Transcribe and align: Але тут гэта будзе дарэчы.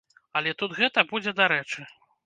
Але 0.39 0.53
тут 0.61 0.73
гэта 0.79 1.05
будзе 1.13 1.35
дарэчы. 1.43 1.91